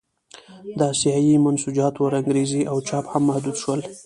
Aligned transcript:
د 0.77 0.79
اسیايي 0.93 1.35
منسوجاتو 1.45 2.01
رنګرېزي 2.15 2.61
او 2.71 2.77
چاپ 2.87 3.05
هم 3.11 3.23
محدود 3.29 3.55
شول. 3.63 3.79